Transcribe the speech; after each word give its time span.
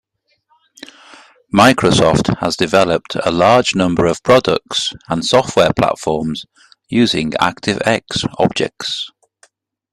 Microsoft 1.53 2.35
has 2.39 2.55
developed 2.57 3.15
a 3.23 3.29
large 3.31 3.75
number 3.75 4.07
of 4.07 4.23
products 4.23 4.93
and 5.07 5.23
software 5.23 5.71
platforms 5.73 6.43
using 6.89 7.29
ActiveX 7.33 8.25
objects. 8.39 9.11